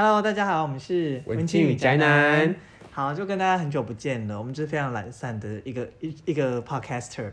[0.00, 2.54] Hello，大家好，我们是文青与宅男。
[2.92, 4.38] 好，就跟大家很久不见了。
[4.38, 7.32] 我们就是非常懒散的一个一一个 podcaster。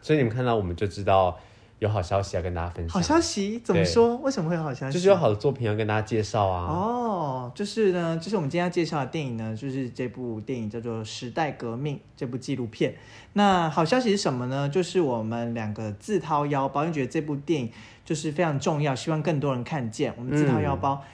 [0.00, 1.36] 所以你们看到我们就知道
[1.80, 2.94] 有好消息要跟大家分享。
[2.94, 4.16] 好消息怎么说？
[4.18, 4.94] 为什么会有好消息？
[4.94, 6.72] 就是有好的作品要跟大家介绍啊。
[6.72, 12.94] 哦，就是呢，就是我们今天要介绍的电影呢，就是这部电影叫做《时代革命》这部纪录片。
[13.32, 14.68] 那好消息是什么呢？
[14.68, 17.72] 就是我们两个自掏腰包，因为觉得这部电影
[18.04, 20.14] 就是非常重要，希望更多人看见。
[20.16, 21.02] 我们自掏腰包。
[21.02, 21.10] 嗯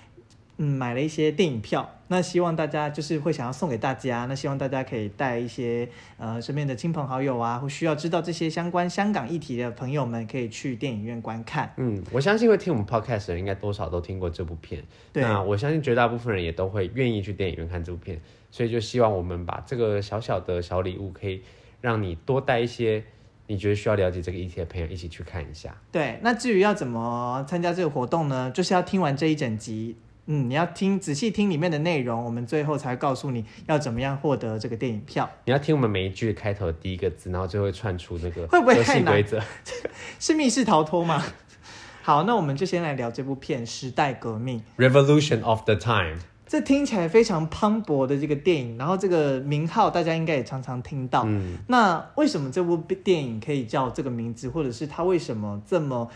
[0.63, 11.73] 嗯，买了一些电影票，那希望大家就是会想要送给大家，那希望大家可以带一些呃身边的亲朋好友啊，或需要知道这些相关香港议题的朋友们，可以去电影院观看。
[11.79, 21.41] 嗯，我相信会听我们 podcast 的人应该多少都听过这部片，对，那我相信绝大部分人也都会愿意去电影院看这部片，所以就希望我们把这个小小的小礼物，可以
[21.81, 23.03] 让你多带一些
[23.47, 25.75] 你觉得需要了解这个议题的朋友一起去看一下。
[25.91, 28.51] 对，那至于要怎么参加这个活动呢？
[28.51, 29.97] 就是要听完这一整集。
[30.27, 35.29] 嗯，你要听仔细听里面的内容，我们最后才告诉你要怎么样获得这个电影票。
[35.47, 39.25] 你要听我们每一句开头的第一个字，然后就会串出那个会不会太难？
[40.21, 41.25] 是密室逃脱吗？
[42.03, 46.19] 好，那我们就先来聊这部片《时代革命》（Revolution of the Time）。
[46.47, 51.25] 这听起来非常磅礴的这个电影，然后这个名号大家应该也常常听到。
[51.27, 56.11] 嗯，那为什么这部电影可以叫这个名字，或者是它为什么这么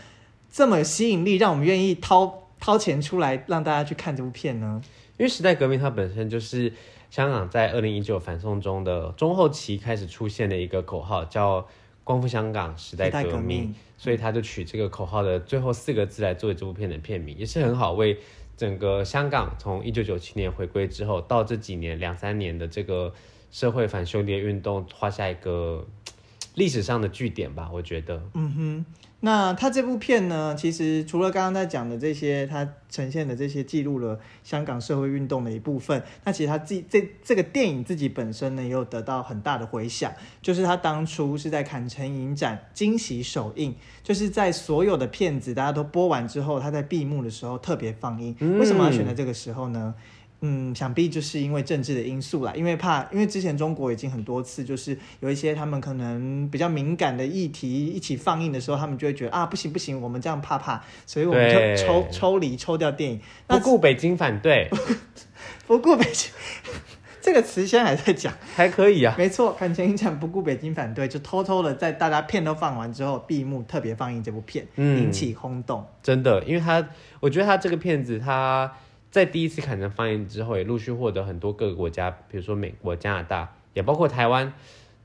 [0.51, 2.43] 这么有吸引力，让我们愿意掏？
[2.65, 4.81] 掏钱出来让大家去看这部片呢？
[5.17, 6.73] 因为时代革命它本身就是
[7.11, 11.67] 香港在二零一九反送中的中后期开始出现的一个口号，叫
[12.03, 18.17] “光复香港，时代革命”，革命，所以他就取这个口号的最后四个字来作为这部片的片名，也是很好为
[18.57, 23.13] 整个香港从一九九七年回归之后到这几年两三年的这个
[23.51, 25.85] 社会反修例运动画下一个
[26.55, 28.21] 历史上的据点吧，我觉得。
[28.33, 28.85] 嗯哼。
[29.21, 36.03] 那他这部片呢，其实除了刚刚在讲的这些，他呈现的这些记录了香港社会运动的一部分。
[36.25, 40.13] 那其实他自己这这个电影自己本身呢，也有得到很大的回响。
[40.43, 48.35] 就是他当初是在坎城影展惊喜首映，就是在所有的片子大家都播完之后，他在闭幕的时候特别放映。
[48.59, 49.95] 为什么要选在这个时候呢？
[50.47, 64.69] 嗯，想必就是因为政治的因素啦，因为怕，因为之前中国已经很多次，就是有一些他们可能比较敏感的议题一起放映的时候，他们就会觉得啊，不行不行，我们这样怕怕，所以我们就抽抽离抽掉电影，不顾北京反对，
[65.65, 66.31] 不顾北京
[67.19, 76.87] 这个词现在还在讲，还可以啊，没错，坎城影展不顾北京反对，就偷偷的在大家片都放完之后闭幕特别放映这部片，嗯，引起轰动，真的，因为他
[77.19, 78.71] 我觉得他这个片子他。
[79.15, 84.53] 在第一次砍成方言之后，也陆续获得很多各个国家，比如说美国、加拿大，也包括台湾，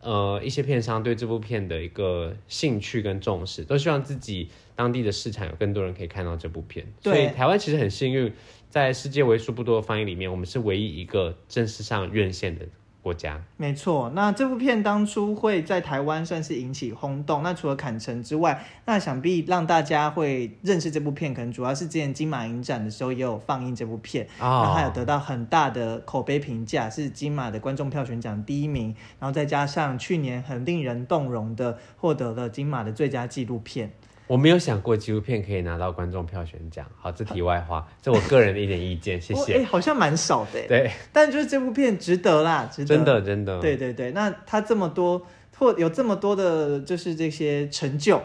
[0.00, 6.84] 呃，一些片商对这部片的一个兴趣跟重视，都希望自己当地的市场有更多人可以看到这部片。
[7.04, 8.32] 所以台湾其实很幸运，
[8.68, 12.66] 在世界为数不多的放映里面，我们是唯一一个正式上院线的。
[13.02, 17.42] 国家没错，那这部片当初会在台湾算是引起轰动。
[17.42, 28.94] 那除了坎城之外，那想必让大家会认识这部片，可能主要是之前金马影展的时候也有放映这部片，哦、然后还有得到很大的口碑评价，是金马的观众票选奖第一名。
[29.18, 33.90] 然后再加上去年很令人动容的获得了金马的最佳纪录片。
[34.30, 36.86] 我没有想过纪录片可以拿到观众票选奖。
[36.96, 39.54] 好，这题外话，这我个人的一点意见，谢谢。
[39.54, 40.68] 哎、欸，好像蛮少的。
[40.68, 42.94] 对，但就是这部片值得啦，值得。
[42.94, 43.58] 真的，真的。
[43.58, 45.20] 对对对，那他这么多
[45.58, 48.22] 或有这么多的，就是这些成就，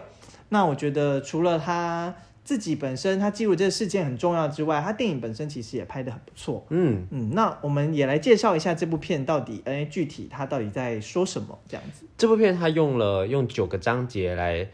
[0.49, 2.13] 那我觉得除了他
[2.43, 6.63] 自己本身他记录这个事件很重要之外，他电影本身其实也拍得很不错。
[6.69, 12.05] 嗯嗯，那我们也来介绍一下这部片到底，哎，具体他到底在说什么这样子。
[12.15, 14.67] 这部片他用了用九个章节来。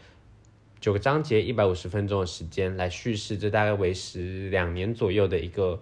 [0.82, 5.80] 九个章节，一百五十分钟的时间来叙事，这大概维持两年左右的一个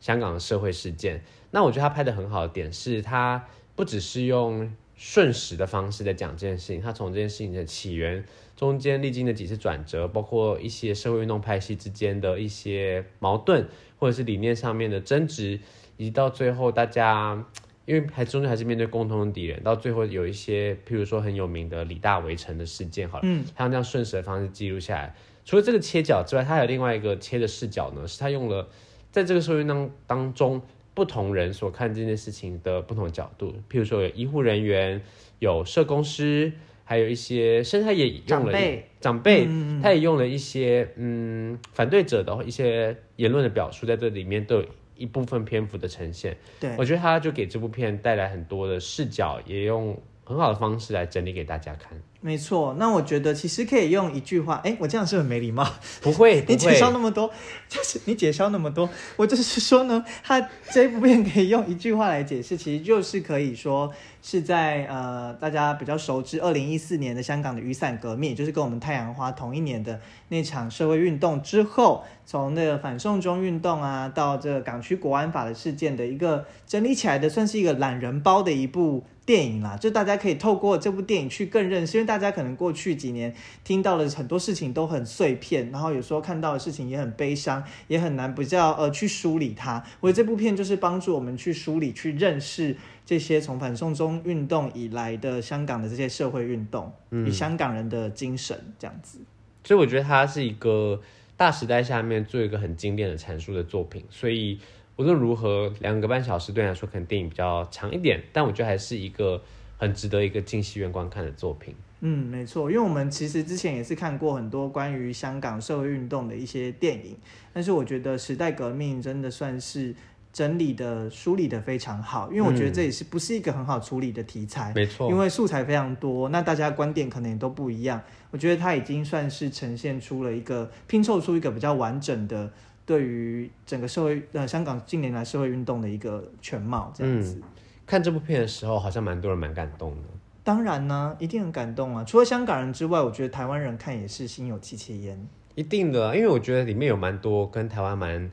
[0.00, 1.24] 香港的社会事件。
[1.50, 8.22] 那我觉得他拍的很好的点是，他不只是用瞬时的方式在讲这件事情，他从这件事情的起源
[8.54, 13.66] 中间历经的几次转折，包括一些社会运动派系之间的一些矛盾，
[13.98, 15.58] 或者是理念上面的争执，
[15.96, 17.46] 以及到最后大家。
[17.86, 25.14] 因为还终究还是面对共同的敌人，到最后有一些，譬如说很有名的李大围城的事件，好了，嗯，他用这样顺时的方式记录下来。
[25.44, 28.66] 除了这个切角之外，他还有另外一个切的视角呢，是他用了
[29.10, 30.62] 在这个社会当当中
[30.94, 35.02] 不同人所看这件事情的不同角度，譬如说有医护人员，
[35.38, 36.50] 有社工师，
[36.84, 44.66] 还有一些，甚至他也用了长辈，长辈，嗯，他也用了一些嗯反对者的一些言论的表述，在这里面都有。
[44.96, 52.00] 一部分篇幅的呈现，对，我觉得他就给这部片带来很多的视角，也用很好的方式来整理给大家看。
[52.26, 55.62] 没错，那我觉得其实可以用一句话，哎，我这样是很没礼貌。
[56.00, 57.30] 不会， 不会，你解消那么多，
[57.68, 60.40] 就是你解消那么多，我就是说呢，它
[60.72, 63.92] 这部片可以用一句话来解释，其实就是可以说
[64.22, 79.04] 是在呃大家比较熟知二零一四年的香港的雨伞革命，就是跟我们太阳花同一年的那场社会运动之后，从那个反送中运动啊，到这个港区国安法的事件的一个整理起来的，算是一个懒人包的一部。
[79.26, 83.34] 电影啦，就大家可以透过这部电影去更认识，因为大家可能过去几年
[83.64, 89.82] 听到的很多事情都很碎片，然后有时候看到的事情也很悲伤，也很难比较呃去梳理它。
[90.00, 92.76] 我觉得这部片就是帮助我们去梳理、去认识
[93.06, 99.18] 这些从反送中运动以来的香港的这些社会运动与香港人的精神这样子。
[99.20, 99.26] 嗯，
[99.64, 101.00] 所以我觉得它是一个
[101.36, 104.58] 大时代下面做一个很经典的阐述的作品，所以。
[104.96, 109.42] 无论如何，两个半小时对你来说可能电影比较长一点，但我觉得还是一个
[109.76, 111.74] 很值得一个进戏院观看的作品。
[112.00, 117.16] 嗯，没错，因为我们其实之前也是看过很多关于香港社会运动的一些电影，
[117.52, 119.92] 但是我觉得时代革命真的算是
[120.32, 124.72] 整理的、梳理的非常好，因为我觉得这也是不是一个很好处理的题材。
[124.76, 128.00] 没错，因为素材非常多，那大家观点可能也都不一样。
[128.30, 132.52] 我觉得它已经算是呈现出了一个拼凑出一个比较完整的。
[132.86, 137.42] 对于整个社会呃香港近年来社会运动的一个全貌这样子，嗯，
[137.86, 140.08] 看这部片的时候，好像蛮多人蛮感动的。
[140.42, 142.04] 当然呢，一定很感动啊！
[142.04, 145.26] 除了香港人之外，我觉得台湾人看也是心有戚戚焉。
[145.54, 148.30] 一定的，因为我觉得里面有蛮多跟台湾蛮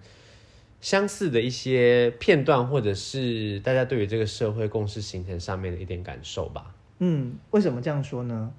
[0.82, 6.76] 相似的一些片段，或者是大家对于这个社会共识形成上面的一点感受吧。
[7.00, 8.52] 嗯，为什么这样说呢？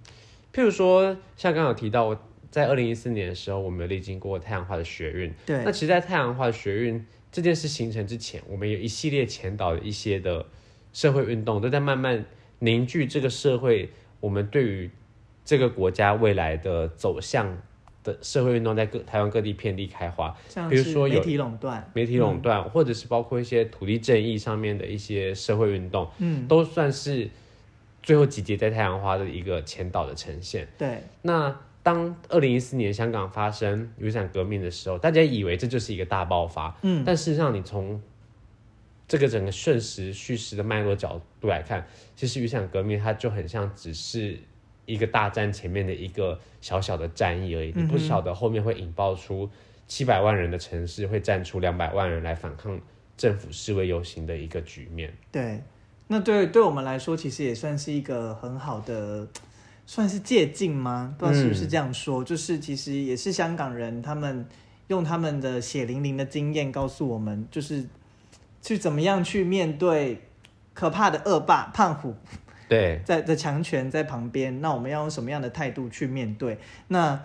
[0.54, 2.18] 譬如说，像刚刚有提到我。
[2.52, 5.32] 在二零一四年的时候，我们有历经过太阳花的学运。
[5.46, 10.44] 对，那其实，在太阳花的学运这件事形成之前，我们有一系列前导的一些的
[10.92, 12.26] 社会运动，都在慢慢
[12.58, 13.90] 凝聚这个社会。
[14.20, 14.90] 我们对于
[15.46, 17.56] 这个国家未来的走向
[18.04, 20.36] 的社会运动，在各台湾各地遍地开花。
[20.68, 27.30] 比如说有媒体垄断，媒体垄断，或者是包括一些土地正义上面的一些社会运动，嗯，都算是
[28.02, 30.68] 最后集结在太阳花的一个前导的呈现。
[30.76, 31.58] 对，那。
[31.82, 38.00] 当二零一四年香港发生雨伞革命的时候，大家以为这就是一个大爆发，嗯，但事实上，你从
[39.08, 41.84] 这个整个瞬时叙事的脉络角度来看，
[42.14, 44.38] 其实雨伞革命它就很像只是
[44.86, 49.50] 一个大战前面的一个小小的战役而已，你不晓得后面会引爆出
[49.88, 52.80] 七百万人的城市会站出两百万人来反抗
[53.16, 55.12] 政府示威游行的一个局面。
[55.32, 55.60] 对，
[56.06, 59.26] 那对对我们来说，其实也算是一个很好的。
[59.84, 61.14] 算是借镜吗？
[61.18, 64.46] 不知道是不是这样说，嗯、就是其实也是香港人，他们
[64.86, 67.84] 用他们的血淋淋的经验告诉我们，就是
[68.62, 70.22] 去怎么样去面对
[70.72, 72.14] 可怕的恶霸胖虎，
[72.68, 76.58] 对，在的强权在旁边，那我们要用什么样的态度去面对？
[76.88, 77.20] 那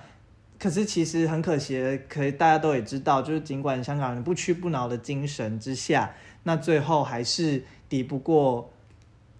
[0.59, 8.73] 可是其实很可惜的，可大家都也知道，就是尽管香港人不屈不挠的精神之下，那最后还是抵不过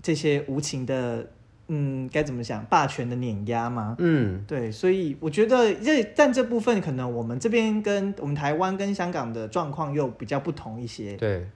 [0.02, 1.32] 这些无情的。
[1.68, 2.66] 嗯，该怎么讲？
[2.66, 3.96] 霸权的碾压吗？
[4.00, 11.18] 嗯，对，所以我觉得这但这部分可能我们这边跟我们台湾跟香港的状况又比较不同一些。
[11.18, 11.48] 对，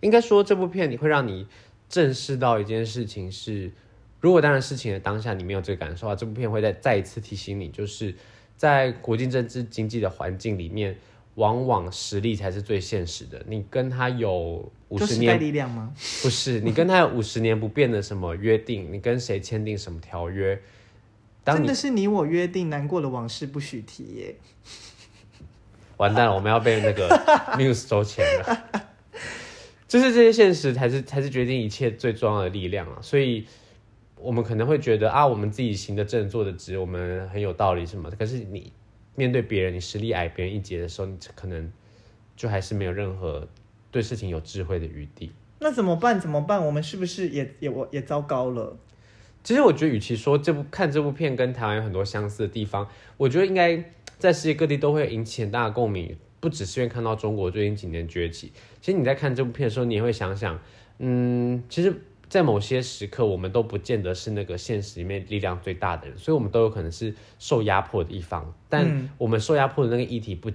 [0.00, 1.46] 应该说这部片你会让你
[1.88, 3.72] 正视到一件事情是，
[4.20, 8.14] 如果当然事情的当下你没有这个感受的话，这部片会再再一次提醒你，就是
[8.56, 10.96] 在国际政治经济的环境里面。
[11.36, 13.42] 往往实力才是最现实的。
[13.46, 15.92] 你跟他有五十年力量吗？
[16.22, 18.92] 不是，你跟他有五十年不变的什么约定？
[18.92, 20.60] 你跟谁签订什么条约？
[21.44, 24.36] 真的是你我约定，难过的往事不许提耶。
[25.98, 27.08] 完蛋了，我们要被那个
[27.56, 28.82] News 收钱了。
[29.86, 32.98] 就是这些现实才是才是决定一切最重要的力量啊！
[33.02, 33.46] 所以
[34.16, 38.16] 我们可能会觉得啊，我们自己行得正，坐得直，我们很有道理什么的。
[38.16, 38.72] 可是你。
[39.16, 41.72] 面对别人，你实力矮别人一截的时候，你可能
[42.36, 43.48] 就还是没有任何
[43.90, 45.32] 对事情有智慧的余地。
[45.58, 46.20] 那怎么办？
[46.20, 46.64] 怎么办？
[46.64, 48.76] 我们是不是也 也我也糟糕了？
[49.42, 53.82] 其实我觉得，与其说这部看这部片跟台湾有很多相似的地方，我觉得应该
[54.18, 56.16] 在世界各地都会引起很大的共鸣。
[56.38, 60.60] 不只是因为看到中国最近几年崛起，其实你在看这部片的时候，你也会想想，
[60.98, 61.92] 嗯，其实。
[62.28, 68.52] 在某些时刻，我们都不见得是那个现实里面力量最大的人，所以我们都有可能是受压迫的一方。
[68.68, 70.50] 但我们受压迫的那个议题不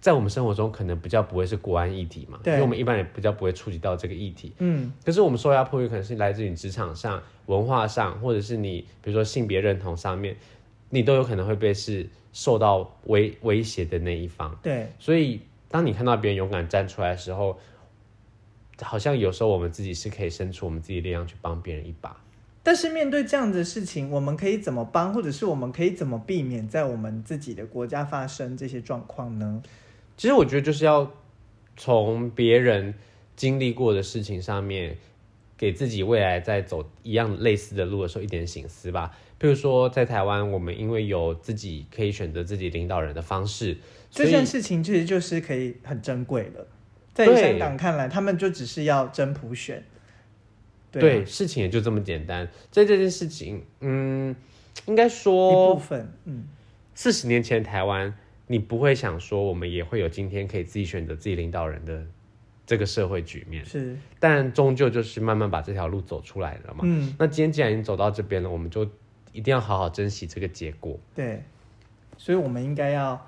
[0.00, 2.38] 在我们生活中，可能比较不会是国安议题嘛？
[2.44, 4.52] 对，因为我们一般也比较不会触及到这个议题。
[4.58, 10.36] 嗯，可是我们受压迫有可能是来自于职场上、文化上，或者是你比如说性别认同上面，
[10.90, 14.56] 你都有可能会被是受到威威胁的那一方。
[14.62, 17.58] 对，所以当你看到别人勇敢站出来的时候。
[18.82, 22.16] 好像有时候我们自己是可以伸出我们自己力量去帮别人一把。
[22.62, 29.62] 但是面对这样的事情，我们可以怎么帮，或者是我们可以怎么避免在我们自己的国家发生这些状况呢？
[30.16, 31.12] 其实我觉得就是要
[31.76, 32.94] 从别人
[33.36, 34.96] 经历过的事情上面，
[35.58, 39.14] 给自己未来在走一样类似的路的时候一点醒思吧。
[39.38, 43.76] 譬如说，在台湾，我们因为有自己可以选择自己领导人的方式，
[44.10, 46.66] 这件事情其实就是可以很珍贵了。
[47.14, 49.82] 在香港看来，他们就只是要真普选。
[50.90, 52.46] 对，对，事情也就这么简单。
[52.70, 54.36] 在这件事情，嗯，
[54.86, 56.44] 应该说一部分，嗯，
[56.94, 58.14] 四十年前台湾，
[58.46, 62.04] 你不会想说我们也会有今天可以自己选择自己领导人的
[62.66, 63.64] 这个社会局面。
[63.64, 66.80] 是，但终究就是慢慢把这条路走出来了嘛。
[66.82, 68.88] 嗯，那今天既然已经走到这边了，我们就
[69.32, 70.96] 一定要好好珍惜这个结果。
[71.14, 71.42] 对，
[72.16, 73.26] 所以我们应该要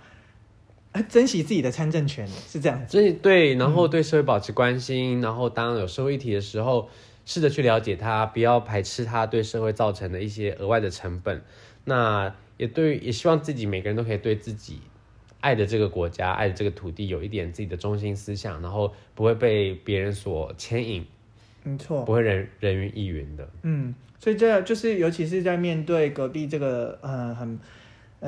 [1.03, 2.89] 珍惜自己的参政权，是这样。
[2.89, 6.89] 所以对，然后对社会保持关心，嗯、然后当有社会议题的时候。
[7.29, 11.43] 试着去了解它，不要排斥它对社会造成的一些额外的成本。
[11.85, 14.79] 那也对，也希望自己每个人都可以对自己
[15.41, 21.05] 爱的这个国家、爱的这个土地有一点自己的中心思想，然后不会被别人所牵引。
[21.65, 23.51] 没错，不会人人云亦云的。
[23.63, 27.59] 嗯，所以这就是，尤其是在面对隔壁这个，嗯，很，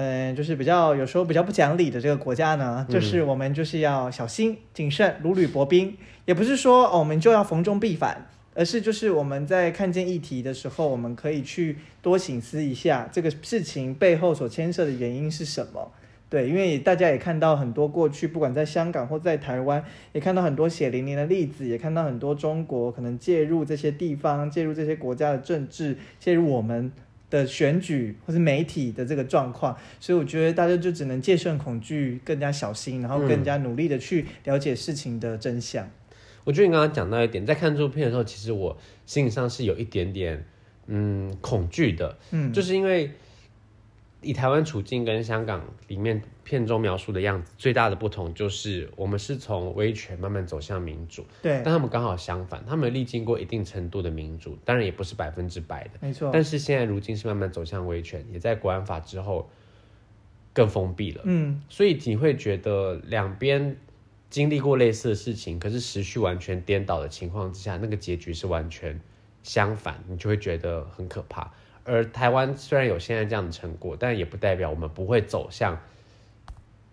[0.01, 5.97] 嗯，就是比较有时候比较不讲理的这个国家呢，就是我们就是要小心谨慎，如履薄冰。
[6.25, 8.29] 也不是说哦，我们就要逢中必反。
[8.55, 15.91] 而是就是我们在看见议题的时候，我们可以去多省思一下这个事情背后所牵涉的原因是什么。
[16.31, 26.93] 对，因为大家也看到很多过去，不管在香港或在台湾，也看到很多血淋淋的例子，也看到很多中国可能介入这些地方、介入这些国家的政治、介入我们
[27.31, 29.77] 的选举或是媒体的这个状况。
[30.01, 35.85] 所以我觉得大家就只能戒慎恐惧，更加小心，然后更加努力的去了解事情的真相。
[35.87, 35.91] 嗯
[36.45, 40.43] 我觉得你刚刚讲到一点，在看这部片的时候，其实我心理上是有一点点
[40.87, 43.11] 嗯恐惧的，嗯，就是因为
[44.21, 59.49] 以台湾处境跟香港里面片中描述的样子，最大的不同就是我们是从威权慢慢走向民主，对，但他们刚好相反，他们历经过一定程度的民主，当然也不是百分之百的，没错，但是现在如今是慢慢走向威权，也在国安法之后
[60.53, 63.77] 更封闭了，嗯，所以你会觉得两边。
[64.31, 69.01] 经历过类似的事情，可是时序完全颠倒的情况之下，那个结局是完全
[69.43, 71.51] 相反，你就会觉得很可怕。
[71.89, 75.81] 而台湾虽然有现在这样的成果，但也不代表我们不会走向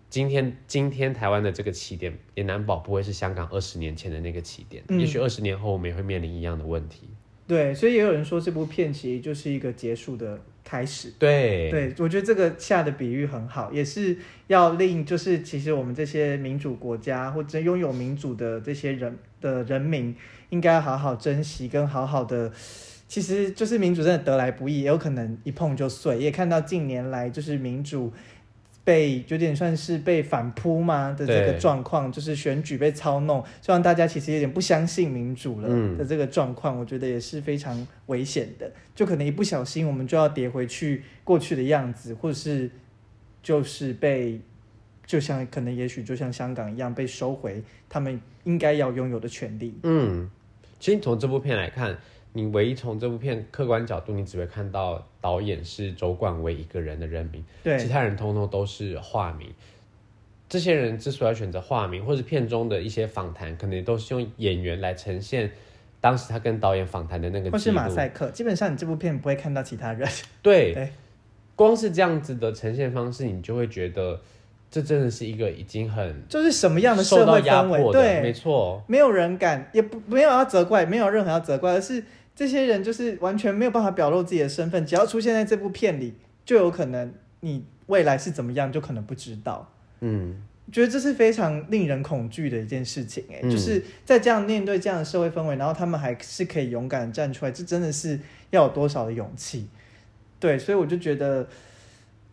[0.09, 0.55] 今天。
[0.65, 4.81] 今天台湾的这个起点，也难保不会是香港二十年前的那个起点。
[4.87, 7.09] 嗯、也许二十年后，我们也会面临一样的问题。
[7.47, 11.13] 对，所以也有人说这部片其实就是一个结束的开始。
[11.19, 20.15] 对，对，我觉得这个下的比喻很好，也是要令就是其实我们这些民主国家或者拥有民主的这些人的人民，
[20.49, 22.51] 应该好好珍惜跟好好的，
[23.15, 26.19] 其实就是民主真的得来不易，也有可能一碰就碎。
[26.19, 28.11] 也看到近年来就是民主。
[28.83, 38.71] 被有点算是被反扑嘛的这个状况，就是选举被操弄，就让大家其实有点不相信民主了的这个状况，我觉得也是非常危险的。
[38.93, 42.69] 就可能一不小心，我们就要跌回去过去的样子，或者是
[43.41, 44.39] 就是被，
[45.03, 49.79] 就像可能也许就像香港一样被收回他们应该要拥有的权利。
[49.81, 50.29] 嗯，
[50.79, 51.97] 其实从这部片来看。
[52.37, 59.47] 你唯一从这部片客观角度，你只会看到导演是周冠威一个人的人名，对，其他人通通都是化名。
[60.49, 65.49] 这些人之所以要选择化名，或者片中的一些访谈，可能都是用演员来呈现
[66.01, 68.29] 当时他跟导演访谈的那个，或是马赛克。
[68.31, 70.05] 基本上你这部片不会看到其他人。
[70.43, 70.89] 对，对，
[71.55, 74.19] 光是这样子的呈现方式，你就会觉得
[74.69, 77.93] 这真的是一个已经很就是什么样的社会氛围？
[77.93, 82.03] 对，没错，没有人敢，也不没有要责怪，没有任何要责怪，而是。
[82.35, 86.13] 这些人就是完全没有办法表露自己的身份，只要出现在这部片里，
[86.43, 89.71] 就有可能你未来是怎么样，就可能不知道。
[90.01, 99.69] 嗯，觉得这是非常令人恐惧的一件事情，哎，就是在这样面对这样的社会氛围，然后他们还是可以勇敢站出来，这真的是要有多少的勇气？
[100.37, 101.47] 对，所以我就觉得，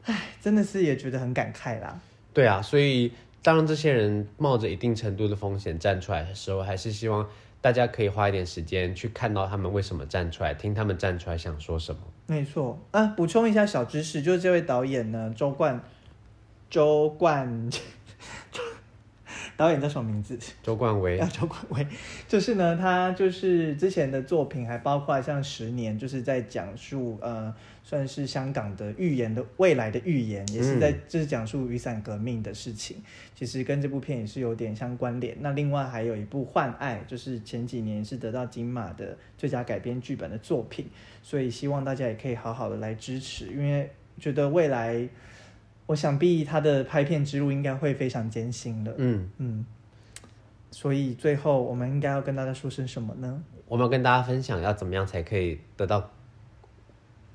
[0.02, 2.00] 哎，真的是也觉得很感慨啦。
[2.34, 7.24] 对啊，所以当这些人冒着一定程度的风险站出来的时候，还是希望。
[7.62, 12.00] 大家可以花一点时间去看到他们为什么站出来，听他们站出来想说什么。
[12.26, 15.80] 没错啊，补充一下小知识，就是这位导演呢，周冠，
[16.68, 17.70] 周冠，
[19.56, 20.36] 导演叫什么名字？
[20.62, 21.18] 周冠 威。
[21.18, 21.86] 啊，周冠威，
[22.26, 27.54] 就是呢，他就是之前的作品还包括像《十年》，就是在讲述呃，
[27.92, 32.96] 算是香港的预言的未来的预言，也是在就是讲述雨伞革命的事情，
[33.34, 35.36] 其实跟这部片也是有点相关联。
[35.40, 40.86] 那另外还有一部《幻爱》，就是前几年是得到金马的最佳改编剧本的作品，
[41.22, 45.06] 所以希望大家也可以好好的来支持，因为觉得未来。
[45.84, 48.94] 我想必他的拍片之路应该会非常艰辛的。
[48.96, 49.66] 嗯嗯，
[50.70, 53.42] 所以最后我们应该要跟大家说声什么呢？
[53.66, 56.10] 我们要跟大家分享要怎么样才可以得到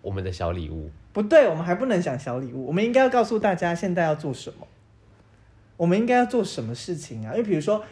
[0.07, 0.89] 我们的小礼物？
[1.11, 4.65] 不对，我们还不能讲小礼物，我们应该要告诉大家现在要做什么。
[5.75, 7.31] 我们应该要做什么事情啊？
[7.33, 7.83] 因为比如说，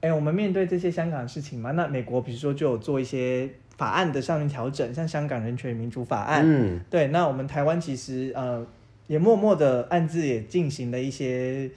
[0.00, 6.42] 哎，我们面对这些香港的事情嘛，那美国比如说就有做一些法案的上面调整，像香港人权民主法案。
[6.44, 8.66] 嗯，对，那我们台湾其实呃。
[9.06, 11.70] 也默默的暗自也进行了一些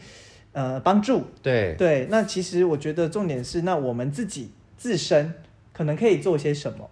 [0.53, 2.07] 呃帮助，对对。
[2.09, 5.33] 那其实我觉得重点是，那我们自己自身
[5.73, 6.89] 可能可以做些什么？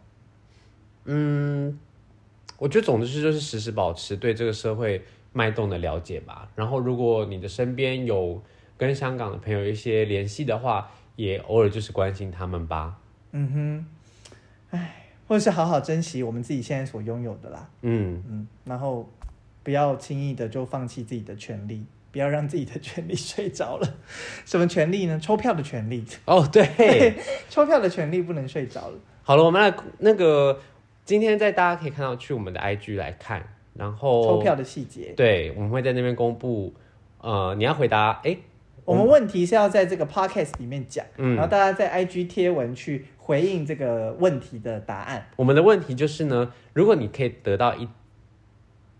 [1.06, 1.80] 嗯，
[2.58, 6.50] 我觉得总之就是时时保持对这个社会脉动的了解吧。
[6.56, 8.42] 然后，如果你的身边有
[8.78, 12.98] 跟香港的朋友一些联系的话，也偶尔就是关心他们吧。
[13.32, 13.86] 嗯哼，
[14.78, 17.70] 唉，或者是好好珍惜我们自己现在所拥有的啦。
[17.82, 19.10] 嗯嗯，然后。
[19.64, 23.96] 不要轻易的就放弃自己的权利，不要让自己的权利 睡着了。
[24.46, 25.20] 什么权利呢？
[25.20, 26.06] 抽票的权利。
[26.26, 27.16] 哦，对，
[27.50, 29.00] 抽票的权利不能睡着了。
[29.24, 30.60] 好了，我们来那个
[31.06, 33.42] 今天在大家可以看到去我们的 IG 来看，
[33.76, 35.14] 然后抽票的细节。
[35.16, 36.74] 对，我们会在那边公布。
[37.20, 38.36] 呃，你要回答，哎，
[38.84, 45.28] 我们问题是要在这个 Podcast 里面讲，嗯，然后大家在 IG 贴文去回应这个问题的答案。
[45.36, 47.88] 我们的问题就是呢，如果你可以得到一。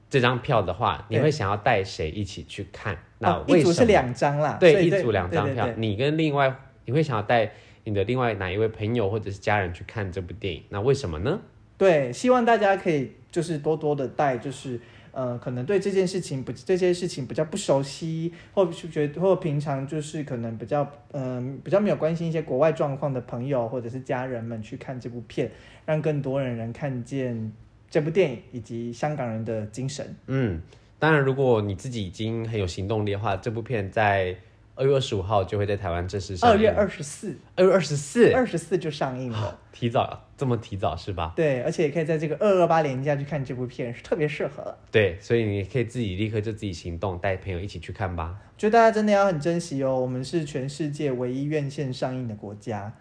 [0.08, 2.96] 这张票的话，你会想要带谁一起去看？
[3.18, 3.72] 那为什么？
[3.72, 5.68] 一组是两张啦，对，一组两张票。
[5.76, 7.52] 你跟另外，你会想要带
[7.84, 10.64] 你的另外哪一位朋友或者是家人去看这部电影？
[10.70, 11.40] 那为什么呢？
[11.78, 14.80] 对，希望大家可以就是多多的带，就是
[15.12, 25.52] 呃，可能对这件事情不这件事情比较不熟悉，或是觉得或平常就是可能比较嗯、比较没有关心一些国外状况的朋友或者是家人们去看这部片，
[25.86, 27.52] 让更多人能看见。
[27.88, 30.62] 这部电影以及香港人的精神，嗯，
[31.00, 34.36] 当然，如果你自己已经很有行动力的话，这部片在
[34.76, 36.56] 二月二十五号就会在台湾正式上映。
[36.56, 41.34] 二月二十四，二月二十四，二十四就上映了，提早这么提早是吧？
[41.36, 44.78] 对，而且也可以在这个二二八连假去看这部片，是特别适合。
[44.92, 48.38] 对，所以你可以自己立刻就自己行动，带朋友一起去看吧。
[48.58, 52.94] 觉得大家真的要很珍惜哦，我们是全世界唯一院线上映的国家，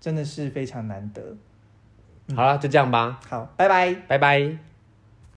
[0.00, 1.22] 真的是非常难得。
[2.36, 3.20] 好了，就这样吧。
[3.28, 4.71] 好，拜拜，拜拜。